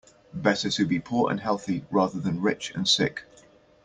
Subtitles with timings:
[0.33, 3.21] Better to be poor and healthy rather than rich and sick.